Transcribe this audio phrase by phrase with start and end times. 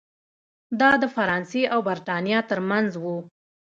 [0.79, 3.05] دا د فرانسې او برېټانیا ترمنځ و.